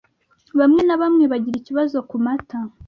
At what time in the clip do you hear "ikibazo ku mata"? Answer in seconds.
1.59-2.57